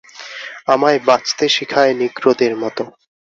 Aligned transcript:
আমাকে 0.67 0.99
বাচতে 1.07 1.45
শিখায় 1.55 1.93
নিগ্রোদের 1.99 2.53
মত। 2.61 2.77